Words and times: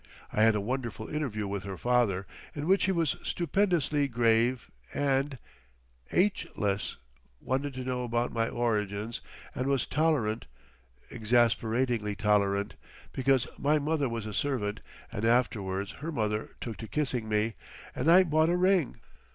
I 0.33 0.41
had 0.41 0.55
a 0.55 0.61
wonderful 0.61 1.07
interview 1.09 1.45
with 1.45 1.61
her 1.61 1.77
father, 1.77 2.25
in 2.55 2.65
which 2.67 2.85
he 2.85 2.91
was 2.91 3.17
stupendously 3.21 4.07
grave 4.07 4.71
and 4.95 5.37
h—less, 6.11 6.95
wanted 7.39 7.75
to 7.75 7.81
know 7.83 8.03
about 8.03 8.33
my 8.33 8.49
origins 8.49 9.21
and 9.53 9.67
was 9.67 9.85
tolerant 9.85 10.47
(exasperatingly 11.11 12.15
tolerant) 12.15 12.73
because 13.13 13.47
my 13.59 13.77
mother 13.77 14.09
was 14.09 14.25
a 14.25 14.33
servant, 14.33 14.79
and 15.11 15.23
afterwards 15.23 15.91
her 15.91 16.11
mother 16.11 16.55
took 16.59 16.77
to 16.77 16.87
kissing 16.87 17.29
me, 17.29 17.53
and 17.95 18.09
I 18.09 18.23
bought 18.23 18.49
a 18.49 18.57
ring. 18.57 18.99